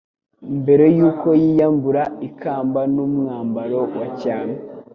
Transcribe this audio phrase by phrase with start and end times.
[0.59, 4.55] mbere y'uko yiyambura ikamba n'umwambaro wa cyami